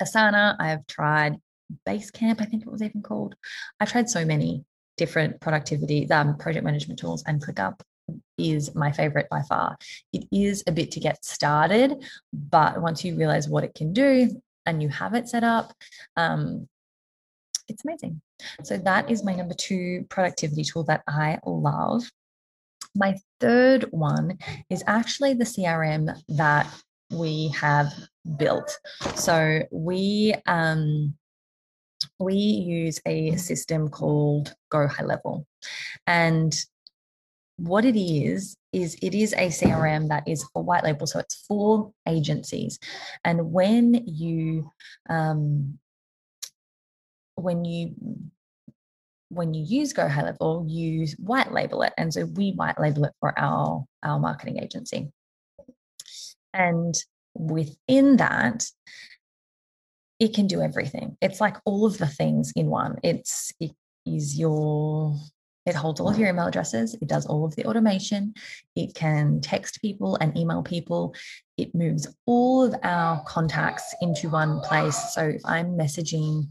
asana 0.01 0.55
i 0.59 0.69
have 0.69 0.85
tried 0.87 1.37
Basecamp, 1.87 2.41
I 2.41 2.45
think 2.45 2.63
it 2.63 2.71
was 2.71 2.81
even 2.81 3.01
called. 3.01 3.35
I've 3.79 3.91
tried 3.91 4.09
so 4.09 4.25
many 4.25 4.65
different 4.97 5.39
productivity, 5.39 6.09
um, 6.09 6.37
project 6.37 6.65
management 6.65 6.99
tools, 6.99 7.23
and 7.27 7.43
ClickUp 7.43 7.79
is 8.37 8.73
my 8.75 8.91
favorite 8.91 9.27
by 9.29 9.41
far. 9.41 9.77
It 10.13 10.25
is 10.31 10.63
a 10.67 10.71
bit 10.71 10.91
to 10.91 10.99
get 10.99 11.23
started, 11.23 12.03
but 12.33 12.81
once 12.81 13.03
you 13.03 13.15
realize 13.15 13.49
what 13.49 13.63
it 13.63 13.75
can 13.75 13.93
do 13.93 14.41
and 14.65 14.81
you 14.81 14.89
have 14.89 15.13
it 15.13 15.29
set 15.29 15.43
up, 15.43 15.73
um, 16.15 16.67
it's 17.67 17.83
amazing. 17.85 18.21
So 18.63 18.77
that 18.77 19.09
is 19.09 19.23
my 19.23 19.35
number 19.35 19.53
two 19.53 20.05
productivity 20.09 20.63
tool 20.63 20.83
that 20.85 21.03
I 21.07 21.39
love. 21.45 22.03
My 22.95 23.15
third 23.39 23.85
one 23.91 24.37
is 24.69 24.83
actually 24.87 25.33
the 25.35 25.45
CRM 25.45 26.17
that 26.29 26.67
we 27.11 27.49
have 27.49 27.93
built. 28.37 28.79
So 29.15 29.61
we 29.71 30.33
um, 30.45 31.15
we 32.19 32.35
use 32.35 32.99
a 33.05 33.35
system 33.37 33.89
called 33.89 34.53
Go 34.69 34.87
High 34.87 35.05
Level. 35.05 35.45
And 36.07 36.53
what 37.59 37.85
it 37.85 37.99
is, 37.99 38.55
is 38.71 38.95
it 39.01 39.13
is 39.15 39.33
a 39.33 39.47
CRM 39.47 40.09
that 40.09 40.27
is 40.27 40.43
for 40.53 40.63
white 40.63 40.83
label. 40.83 41.07
So 41.07 41.19
it's 41.19 41.45
for 41.47 41.91
agencies. 42.07 42.79
And 43.23 43.51
when 43.51 43.93
you, 44.05 44.71
um, 45.09 45.79
when 47.35 47.65
you, 47.65 47.95
when 49.29 49.53
you 49.53 49.63
use 49.63 49.93
Go 49.93 50.07
High 50.07 50.23
Level, 50.23 50.65
you 50.67 51.07
white 51.17 51.51
label 51.51 51.83
it. 51.83 51.93
And 51.97 52.13
so 52.13 52.25
we 52.25 52.51
white 52.51 52.79
label 52.79 53.05
it 53.05 53.13
for 53.19 53.37
our, 53.37 53.85
our 54.03 54.19
marketing 54.19 54.59
agency. 54.61 55.11
And 56.53 56.95
within 57.35 58.17
that, 58.17 58.65
it 60.19 60.33
can 60.33 60.47
do 60.47 60.61
everything. 60.61 61.17
It's 61.21 61.39
like 61.39 61.57
all 61.65 61.85
of 61.85 61.97
the 61.97 62.07
things 62.07 62.51
in 62.55 62.67
one. 62.67 62.97
It's 63.03 63.53
it 63.59 63.71
is 64.05 64.37
your 64.37 65.15
it 65.69 65.75
holds 65.75 65.99
all 65.99 66.09
of 66.09 66.17
your 66.17 66.29
email 66.29 66.47
addresses. 66.47 66.95
It 67.01 67.07
does 67.07 67.25
all 67.25 67.45
of 67.45 67.55
the 67.55 67.65
automation. 67.65 68.33
It 68.75 68.93
can 68.95 69.41
text 69.41 69.81
people 69.81 70.15
and 70.17 70.35
email 70.37 70.63
people. 70.63 71.15
It 71.57 71.73
moves 71.73 72.07
all 72.25 72.63
of 72.65 72.75
our 72.83 73.23
contacts 73.25 73.95
into 74.01 74.29
one 74.29 74.59
place. 74.61 75.13
So 75.13 75.23
if 75.23 75.41
I'm 75.45 75.77
messaging, 75.77 76.47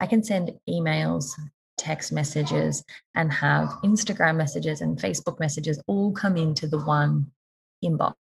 I 0.00 0.06
can 0.06 0.22
send 0.22 0.52
emails, 0.68 1.26
text 1.76 2.12
messages, 2.12 2.84
and 3.14 3.32
have 3.32 3.68
Instagram 3.84 4.36
messages 4.36 4.80
and 4.80 4.98
Facebook 4.98 5.40
messages 5.40 5.82
all 5.86 6.12
come 6.12 6.36
into 6.36 6.66
the 6.66 6.78
one 6.78 7.30
inbox. 7.84 8.14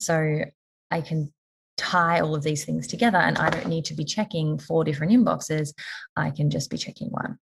So 0.00 0.44
I 0.90 1.00
can 1.00 1.32
tie 1.76 2.20
all 2.20 2.34
of 2.34 2.42
these 2.42 2.64
things 2.64 2.86
together 2.86 3.18
and 3.18 3.38
I 3.38 3.50
don't 3.50 3.68
need 3.68 3.84
to 3.86 3.94
be 3.94 4.04
checking 4.04 4.58
four 4.58 4.84
different 4.84 5.12
inboxes. 5.12 5.72
I 6.16 6.30
can 6.30 6.50
just 6.50 6.70
be 6.70 6.76
checking 6.76 7.08
one. 7.08 7.38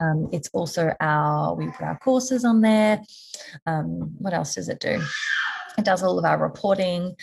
Um, 0.00 0.28
it's 0.32 0.48
also 0.52 0.94
our, 1.00 1.54
we 1.54 1.66
put 1.66 1.82
our 1.82 1.98
courses 1.98 2.44
on 2.44 2.60
there. 2.60 3.02
Um, 3.66 4.14
what 4.18 4.34
else 4.34 4.54
does 4.54 4.68
it 4.68 4.80
do? 4.80 5.02
It 5.78 5.84
does 5.84 6.02
all 6.02 6.18
of 6.18 6.24
our 6.24 6.38
reporting. 6.38 7.16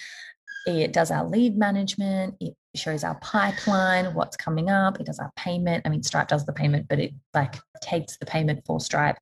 It 0.65 0.91
does 0.91 1.12
our 1.12 1.25
lead 1.25 1.58
management. 1.58 2.36
It 2.41 2.56
shows 2.75 3.03
our 3.03 3.15
pipeline, 3.15 4.13
what's 4.13 4.36
coming 4.36 4.70
up. 4.70 5.00
It 5.00 5.06
does 5.06 5.20
our 5.20 5.32
payment. 5.36 5.86
I 5.86 5.89
mean, 5.89 6.03
Stripe 6.03 6.27
does 6.27 6.46
the 6.46 6.53
payment, 6.53 6.88
but 6.89 7.00
it 7.00 7.13
like 7.34 7.56
takes 7.82 8.17
the 8.17 8.25
payment 8.25 8.65
for 8.65 8.79
Stripe. 8.79 9.17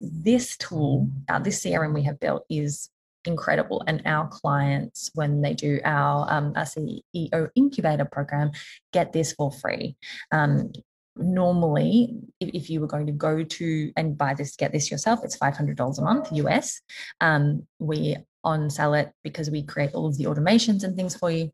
This 0.00 0.56
tool, 0.56 1.08
uh, 1.28 1.38
this 1.38 1.62
CRM 1.62 1.94
we 1.94 2.02
have 2.04 2.18
built 2.18 2.44
is 2.50 2.90
incredible. 3.24 3.82
And 3.86 4.02
our 4.06 4.28
clients, 4.28 5.10
when 5.14 5.42
they 5.42 5.54
do 5.54 5.80
our, 5.84 6.26
um, 6.30 6.52
our 6.56 6.64
CEO 6.64 7.50
incubator 7.54 8.04
program, 8.04 8.50
get 8.92 9.12
this 9.12 9.32
for 9.32 9.52
free. 9.52 9.96
Um, 10.32 10.72
normally 11.20 12.16
if, 12.40 12.70
you 12.70 12.80
were 12.80 12.86
going 12.86 13.06
to 13.06 13.12
go 13.12 13.42
to 13.42 13.92
and 13.96 14.16
buy 14.16 14.34
this 14.34 14.56
get 14.56 14.72
this 14.72 14.90
yourself 14.90 15.20
it's 15.22 15.36
$500 15.36 15.98
a 15.98 16.02
month 16.02 16.32
us 16.32 16.80
um, 17.20 17.66
we 17.78 18.16
on 18.44 18.70
sell 18.70 18.94
it 18.94 19.12
because 19.22 19.50
we 19.50 19.62
create 19.62 19.92
all 19.94 20.06
of 20.06 20.16
the 20.16 20.24
automations 20.24 20.84
and 20.84 20.96
things 20.96 21.16
for 21.16 21.30
you. 21.30 21.50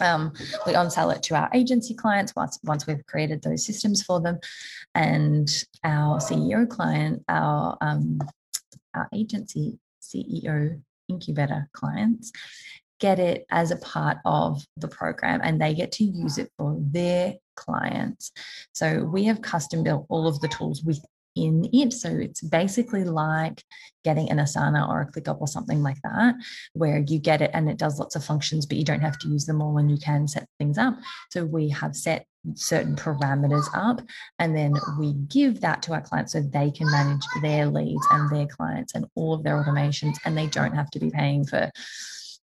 Um, 0.00 0.32
we 0.66 0.74
on 0.74 0.90
sell 0.90 1.10
it 1.10 1.22
to 1.24 1.36
our 1.36 1.48
agency 1.54 1.94
clients 1.94 2.34
once, 2.34 2.58
once 2.64 2.86
we've 2.86 3.06
created 3.06 3.42
those 3.42 3.64
systems 3.64 4.02
for 4.02 4.20
them. 4.20 4.38
And 4.94 5.48
our 5.84 6.18
ceo 6.18 6.68
client 6.68 7.22
our 7.28 7.76
um, 7.80 8.18
our 8.94 9.08
agency 9.12 9.78
CEO 10.02 10.80
incubator 11.08 11.68
clients 11.72 12.32
get 13.02 13.18
it 13.18 13.44
as 13.50 13.72
a 13.72 13.76
part 13.78 14.18
of 14.24 14.64
the 14.76 14.86
program 14.86 15.40
and 15.42 15.60
they 15.60 15.74
get 15.74 15.90
to 15.90 16.04
use 16.04 16.38
it 16.38 16.48
for 16.56 16.76
their 16.78 17.34
clients. 17.56 18.30
So 18.72 19.02
we 19.02 19.24
have 19.24 19.42
custom 19.42 19.82
built 19.82 20.06
all 20.08 20.28
of 20.28 20.40
the 20.40 20.46
tools 20.46 20.84
within 20.84 21.68
it. 21.72 21.92
So 21.92 22.10
it's 22.10 22.42
basically 22.42 23.02
like 23.02 23.64
getting 24.04 24.30
an 24.30 24.38
Asana 24.38 24.88
or 24.88 25.00
a 25.00 25.10
ClickUp 25.10 25.40
or 25.40 25.48
something 25.48 25.82
like 25.82 26.00
that, 26.04 26.36
where 26.74 26.98
you 26.98 27.18
get 27.18 27.42
it 27.42 27.50
and 27.54 27.68
it 27.68 27.76
does 27.76 27.98
lots 27.98 28.14
of 28.14 28.24
functions, 28.24 28.66
but 28.66 28.78
you 28.78 28.84
don't 28.84 29.00
have 29.00 29.18
to 29.18 29.28
use 29.28 29.46
them 29.46 29.60
all 29.60 29.78
and 29.78 29.90
you 29.90 29.98
can 29.98 30.28
set 30.28 30.46
things 30.60 30.78
up. 30.78 30.96
So 31.32 31.44
we 31.44 31.70
have 31.70 31.96
set 31.96 32.24
certain 32.54 32.94
parameters 32.94 33.66
up 33.74 34.00
and 34.38 34.56
then 34.56 34.74
we 35.00 35.14
give 35.26 35.60
that 35.62 35.82
to 35.82 35.92
our 35.92 36.02
clients 36.02 36.34
so 36.34 36.40
they 36.40 36.70
can 36.70 36.88
manage 36.88 37.24
their 37.40 37.66
leads 37.66 38.06
and 38.12 38.30
their 38.30 38.46
clients 38.46 38.94
and 38.94 39.06
all 39.16 39.34
of 39.34 39.42
their 39.42 39.60
automations 39.60 40.16
and 40.24 40.38
they 40.38 40.46
don't 40.46 40.74
have 40.74 40.90
to 40.90 41.00
be 41.00 41.10
paying 41.10 41.44
for 41.44 41.68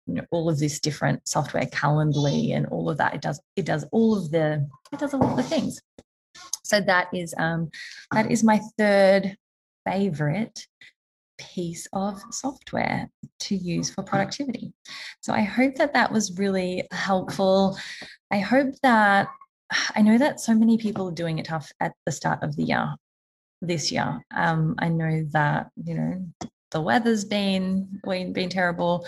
you 0.07 0.15
know 0.15 0.25
all 0.31 0.49
of 0.49 0.59
this 0.59 0.81
different 0.81 1.27
software 1.27 1.67
calendly 1.67 2.55
and 2.55 2.67
all 2.67 2.91
of 2.91 2.99
that 2.99 3.15
it 3.15 3.21
does 3.21 3.41
it 3.57 3.65
does 3.65 3.85
all 3.93 4.17
of 4.17 4.31
the 4.31 4.69
it 4.93 4.99
does 4.99 5.15
all 5.15 5.31
of 5.31 5.37
the 5.37 5.43
things 5.43 5.81
so 6.65 6.81
that 6.81 7.09
is 7.13 7.35
um, 7.39 7.71
that 8.13 8.31
is 8.31 8.43
my 8.43 8.61
third 8.79 9.37
favorite 9.87 10.67
piece 11.39 11.87
of 11.93 12.21
software 12.31 13.11
to 13.41 13.57
use 13.57 13.91
for 13.91 14.03
productivity. 14.03 14.73
So 15.21 15.33
I 15.33 15.43
hope 15.43 15.75
that 15.77 15.95
that 15.95 16.13
was 16.13 16.39
really 16.39 16.85
helpful. 16.93 17.77
I 18.31 18.39
hope 18.39 18.75
that 18.83 19.29
I 19.95 20.03
know 20.03 20.19
that 20.19 20.41
so 20.41 20.55
many 20.55 20.79
people 20.79 21.09
are 21.09 21.13
doing 21.13 21.39
it 21.39 21.47
tough 21.47 21.73
at 21.81 21.93
the 22.07 22.13
start 22.13 22.43
of 22.43 22.57
the 22.57 22.65
year 22.65 22.95
this 23.61 23.91
year. 23.91 24.23
Um, 24.35 24.75
I 24.79 24.89
know 24.89 25.27
that 25.33 25.71
you 25.77 25.95
know 25.95 26.27
the 26.73 26.81
weather's 26.81 27.25
been 27.25 28.01
been 28.05 28.49
terrible 28.49 29.07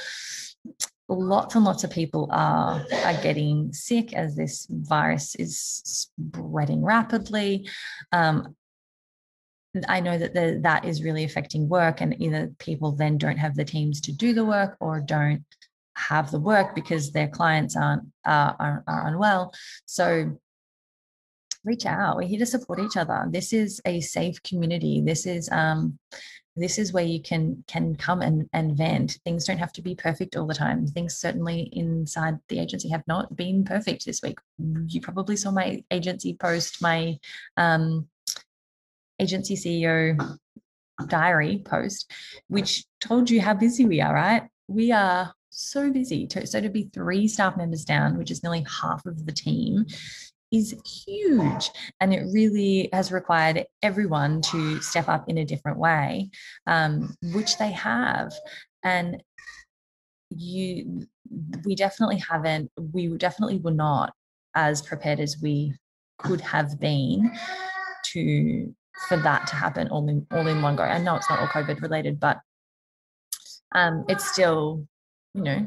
lots 1.09 1.55
and 1.55 1.65
lots 1.65 1.85
of 1.85 1.91
people 1.91 2.29
are 2.31 2.85
are 3.05 3.23
getting 3.23 3.73
sick 3.73 4.15
as 4.15 4.35
this 4.35 4.67
virus 4.71 5.35
is 5.37 5.59
spreading 5.85 6.83
rapidly. 6.83 7.69
Um, 8.13 8.57
I 9.89 10.01
know 10.01 10.17
that 10.17 10.35
the, 10.35 10.61
that 10.63 10.85
is 10.85 11.03
really 11.03 11.25
affecting 11.25 11.69
work, 11.69 12.01
and 12.01 12.21
either 12.23 12.53
people 12.59 12.93
then 12.93 13.19
don't 13.19 13.39
have 13.39 13.57
the 13.57 13.65
teams 13.65 14.01
to 14.03 14.13
do 14.13 14.33
the 14.33 14.45
work 14.45 14.77
or 14.81 15.01
don't 15.01 15.45
have 15.97 16.31
the 16.31 16.41
work 16.41 16.75
because 16.75 17.13
their 17.13 17.29
clients 17.29 17.77
aren't 17.77 18.05
are, 18.25 18.85
are 18.87 19.07
unwell. 19.09 19.53
So 19.87 20.39
reach 21.65 21.87
out. 21.87 22.17
We're 22.17 22.29
here 22.29 22.39
to 22.39 22.47
support 22.47 22.79
each 22.79 22.97
other. 22.97 23.27
This 23.31 23.53
is 23.53 23.81
a 23.85 24.01
safe 24.01 24.43
community. 24.43 25.03
This 25.05 25.27
is 25.27 25.49
um, 25.51 25.99
this 26.57 26.79
is 26.79 26.93
where 26.93 27.05
you 27.05 27.21
can 27.21 27.65
can 27.67 27.97
come 27.97 28.23
and, 28.23 28.49
and 28.53 28.77
vent. 28.77 29.19
Things 29.25 29.45
don't 29.45 29.59
have 29.59 29.73
to 29.73 29.83
be 29.83 29.95
perfect 29.95 30.37
all 30.37 30.47
the 30.47 30.55
time. 30.55 30.87
Things 30.87 31.17
certainly 31.17 31.69
inside 31.73 32.39
the 32.49 32.61
agency 32.61 32.89
have 32.91 33.07
not 33.07 33.35
been 33.37 33.65
perfect 33.65 34.07
this 34.07 34.23
week. 34.23 34.39
You 34.59 35.01
probably 35.01 35.37
saw 35.37 35.51
my 35.51 35.83
agency 35.91 36.35
post 36.35 36.81
my 36.81 37.19
um, 37.57 38.09
agency 39.21 39.57
ceo 39.57 40.39
diary 41.09 41.61
post 41.65 42.11
which 42.49 42.85
told 43.01 43.29
you 43.29 43.41
how 43.41 43.55
busy 43.55 43.85
we 43.85 44.01
are 44.01 44.15
right? 44.15 44.45
We 44.69 44.93
are 44.93 45.35
so 45.51 45.91
busy. 45.91 46.29
So 46.45 46.61
to 46.61 46.69
be 46.69 46.89
three 46.93 47.27
staff 47.27 47.57
members 47.57 47.85
down 47.85 48.17
which 48.17 48.31
is 48.31 48.43
nearly 48.43 48.65
half 48.81 49.05
of 49.07 49.27
the 49.27 49.33
team 49.33 49.87
is 50.55 50.75
huge. 51.07 51.71
And 52.01 52.15
it 52.15 52.25
really 52.33 52.89
has 52.93 53.13
required 53.13 53.67
everyone 53.83 54.41
to 54.43 54.81
step 54.81 55.09
up 55.09 55.29
in 55.29 55.39
a 55.39 55.45
different 55.45 55.79
way, 55.79 56.31
um, 56.67 57.15
which 57.33 57.59
they 57.59 57.73
have. 57.73 58.33
And 58.83 59.23
you 60.31 61.07
we 61.65 61.75
definitely 61.75 62.19
haven't 62.19 62.71
we 62.93 63.09
definitely 63.17 63.59
were 63.59 63.71
not 63.71 64.13
as 64.55 64.83
prepared 64.83 65.21
as 65.21 65.41
we 65.41 65.75
could 66.19 66.41
have 66.41 66.79
been 66.79 67.33
to 68.05 68.75
for 69.09 69.17
that 69.17 69.47
to 69.47 69.57
happen 69.57 69.89
all 69.89 70.09
in 70.09 70.27
all 70.31 70.47
in 70.47 70.63
one 70.63 70.77
go. 70.77 70.83
I 70.83 70.99
know 70.99 71.17
it's 71.17 71.31
not 71.31 71.41
all 71.41 71.49
COVID 71.49 71.81
related, 71.81 72.21
but 72.21 72.41
um, 73.75 74.05
it's 74.09 74.31
still, 74.31 74.87
you 75.35 75.43
know, 75.43 75.67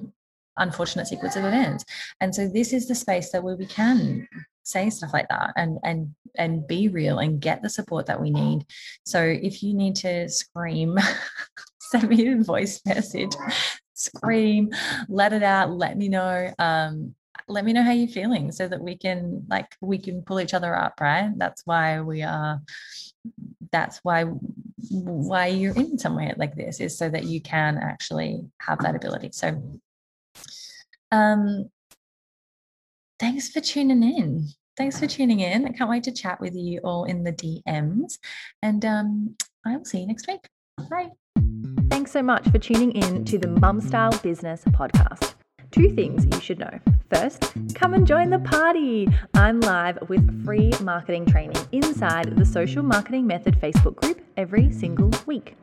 unfortunate 0.57 1.07
sequence 1.07 1.35
of 1.35 1.43
events. 1.43 1.83
And 2.21 2.33
so 2.33 2.47
this 2.47 2.71
is 2.73 2.87
the 2.87 2.95
space 2.95 3.31
that 3.31 3.43
where 3.43 3.55
we 3.55 3.65
can 3.65 4.27
say 4.67 4.89
stuff 4.89 5.13
like 5.13 5.29
that 5.29 5.53
and 5.55 5.79
and 5.83 6.13
and 6.37 6.67
be 6.67 6.87
real 6.87 7.19
and 7.19 7.41
get 7.41 7.61
the 7.61 7.69
support 7.69 8.05
that 8.07 8.21
we 8.21 8.29
need. 8.29 8.65
So 9.05 9.21
if 9.21 9.63
you 9.63 9.73
need 9.73 9.95
to 9.97 10.29
scream, 10.29 10.97
send 11.79 12.09
me 12.09 12.27
a 12.27 12.43
voice 12.43 12.81
message, 12.85 13.31
scream, 13.93 14.69
let 15.07 15.33
it 15.33 15.43
out, 15.43 15.71
let 15.71 15.97
me 15.97 16.09
know. 16.09 16.53
Um, 16.59 17.15
let 17.47 17.63
me 17.63 17.71
know 17.71 17.83
how 17.83 17.91
you're 17.91 18.09
feeling 18.09 18.51
so 18.51 18.67
that 18.67 18.81
we 18.81 18.97
can 18.97 19.45
like 19.49 19.73
we 19.79 19.97
can 19.97 20.21
pull 20.21 20.41
each 20.41 20.53
other 20.53 20.75
up 20.75 20.99
right 20.99 21.31
that's 21.37 21.61
why 21.65 22.01
we 22.01 22.21
are 22.21 22.59
that's 23.71 23.99
why 24.03 24.23
why 24.89 25.47
you're 25.47 25.75
in 25.75 25.97
somewhere 25.97 26.33
like 26.37 26.55
this 26.55 26.81
is 26.81 26.97
so 26.97 27.09
that 27.09 27.23
you 27.23 27.39
can 27.39 27.77
actually 27.77 28.41
have 28.59 28.79
that 28.79 28.95
ability 28.95 29.29
so 29.31 29.61
um 31.11 31.69
thanks 33.17 33.49
for 33.49 33.61
tuning 33.61 34.03
in 34.03 34.47
thanks 34.77 34.99
for 34.99 35.07
tuning 35.07 35.39
in. 35.41 35.65
I 35.65 35.71
can't 35.71 35.89
wait 35.89 36.03
to 36.03 36.11
chat 36.11 36.39
with 36.39 36.55
you 36.55 36.79
all 36.83 37.05
in 37.05 37.23
the 37.23 37.33
dms 37.33 38.19
and 38.61 38.85
um 38.85 39.35
i 39.65 39.75
will 39.75 39.85
see 39.85 39.99
you 39.99 40.07
next 40.07 40.27
week. 40.27 40.47
Bye. 40.89 41.11
Thanks 41.89 42.11
so 42.11 42.21
much 42.21 42.47
for 42.49 42.59
tuning 42.59 42.91
in 42.91 43.25
to 43.25 43.37
the 43.37 43.47
mum 43.47 43.81
style 43.81 44.17
business 44.21 44.63
podcast. 44.65 45.33
Two 45.71 45.89
things 45.95 46.25
you 46.25 46.39
should 46.39 46.59
know. 46.59 46.79
First, 47.13 47.53
come 47.73 47.93
and 47.93 48.05
join 48.05 48.29
the 48.29 48.39
party. 48.39 49.07
I'm 49.33 49.59
live 49.61 49.97
with 50.07 50.45
free 50.45 50.71
marketing 50.81 51.25
training 51.25 51.57
inside 51.71 52.35
the 52.35 52.45
Social 52.45 52.83
Marketing 52.83 53.25
Method 53.25 53.59
Facebook 53.59 53.95
group 53.95 54.21
every 54.37 54.71
single 54.71 55.11
week. 55.25 55.55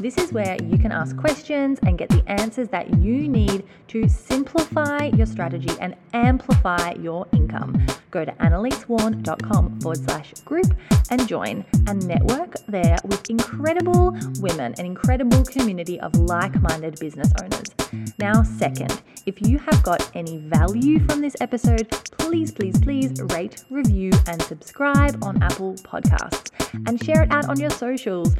This 0.00 0.18
is 0.18 0.32
where 0.32 0.56
you 0.62 0.78
can 0.78 0.90
ask 0.90 1.16
questions 1.16 1.78
and 1.86 1.96
get 1.96 2.08
the 2.08 2.24
answers 2.26 2.68
that 2.70 2.98
you 2.98 3.28
need 3.28 3.64
to 3.88 4.08
simplify 4.08 5.04
your 5.04 5.26
strategy 5.26 5.70
and 5.80 5.94
amplify 6.12 6.94
your 6.94 7.28
income. 7.32 7.86
Go 8.10 8.24
to 8.24 8.32
annalisewarren.com 8.32 9.80
forward 9.80 9.98
slash 9.98 10.32
group 10.44 10.74
and 11.10 11.28
join 11.28 11.64
and 11.86 12.06
network 12.06 12.56
there 12.66 12.96
with 13.04 13.30
incredible 13.30 14.16
women, 14.40 14.74
an 14.78 14.86
incredible 14.86 15.44
community 15.44 16.00
of 16.00 16.14
like 16.16 16.60
minded 16.60 16.98
business 16.98 17.32
owners. 17.40 17.68
Now, 18.18 18.42
second, 18.42 19.02
if 19.26 19.40
you 19.42 19.58
have 19.58 19.82
got 19.82 20.10
any 20.14 20.38
value 20.38 20.98
from 21.06 21.20
this 21.20 21.36
episode, 21.40 21.88
please, 22.32 22.50
please, 22.50 22.80
please 22.80 23.12
rate, 23.34 23.62
review, 23.68 24.10
and 24.26 24.40
subscribe 24.44 25.22
on 25.22 25.42
Apple 25.42 25.74
Podcasts 25.74 26.50
and 26.86 27.04
share 27.04 27.24
it 27.24 27.30
out 27.30 27.46
on 27.50 27.60
your 27.60 27.68
socials. 27.68 28.34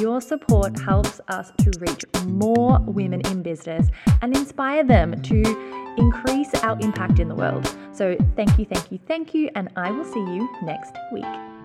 Your 0.00 0.20
support 0.20 0.76
helps 0.80 1.20
us 1.28 1.52
to 1.58 1.70
reach 1.78 2.04
more 2.24 2.80
women 2.80 3.20
in 3.26 3.44
business 3.44 3.86
and 4.20 4.36
inspire 4.36 4.82
them 4.82 5.22
to 5.22 5.94
increase 5.96 6.52
our 6.64 6.76
impact 6.80 7.20
in 7.20 7.28
the 7.28 7.36
world. 7.36 7.72
So, 7.92 8.16
thank 8.34 8.58
you, 8.58 8.64
thank 8.64 8.90
you, 8.90 8.98
thank 9.06 9.32
you, 9.32 9.48
and 9.54 9.68
I 9.76 9.92
will 9.92 10.04
see 10.04 10.18
you 10.18 10.48
next 10.64 10.96
week. 11.12 11.55